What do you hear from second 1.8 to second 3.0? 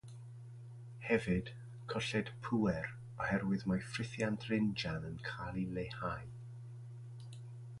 colled pŵer